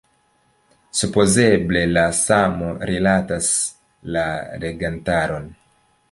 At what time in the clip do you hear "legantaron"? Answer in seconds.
4.65-5.47